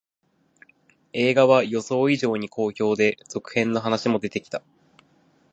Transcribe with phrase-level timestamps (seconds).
[1.13, 4.63] 映画は予想以上に好評で、続編の話も出てきた